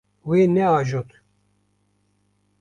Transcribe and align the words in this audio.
Wê 0.27 0.39
neajot. 0.55 1.09